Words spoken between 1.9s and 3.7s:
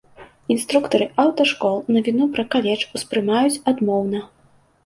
навіну пра каледж успрымаюць